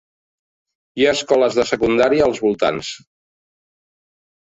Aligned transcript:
Hi 0.99 1.03
ha 1.05 1.11
escoles 1.17 1.57
de 1.59 1.65
secundària 1.71 2.25
als 2.29 2.39
voltants. 2.45 2.91